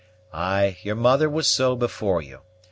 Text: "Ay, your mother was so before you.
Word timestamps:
"Ay, 0.33 0.79
your 0.81 0.95
mother 0.95 1.29
was 1.29 1.47
so 1.47 1.75
before 1.75 2.23
you. 2.23 2.41